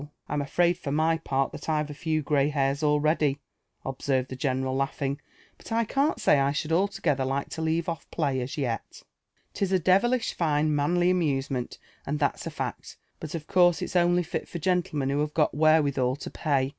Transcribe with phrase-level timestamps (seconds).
[0.17, 3.39] *' I'm afraid, for my part, that I've a few grey hairs already,"
[3.85, 5.21] ob served the general, laughing;
[5.59, 9.03] '*butl can't say I should altogether like to leave olT play as yet,—
[9.61, 14.23] 'lis a devilish fine manly amusement, and that's a fact— but of course it's only
[14.23, 16.69] fit for gentlemen who have got wherewithal to pay.